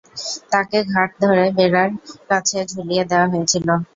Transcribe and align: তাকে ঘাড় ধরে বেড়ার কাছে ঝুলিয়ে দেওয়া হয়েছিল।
তাকে 0.51 0.77
ঘাড় 0.91 1.13
ধরে 1.23 1.45
বেড়ার 1.57 1.89
কাছে 2.29 2.57
ঝুলিয়ে 2.71 3.03
দেওয়া 3.11 3.27
হয়েছিল। 3.33 3.67